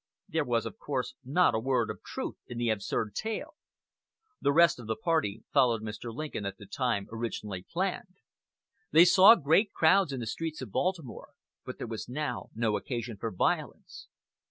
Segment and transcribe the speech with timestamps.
[0.27, 3.53] There was, of course, not a word of truth in the absurd tale.
[4.41, 6.11] The rest of the party followed Mr.
[6.11, 8.17] Lincoln at the time originally planned.
[8.89, 11.33] They saw great crowds in the streets of Baltimore,
[11.65, 14.07] but there was now no occasion for violence.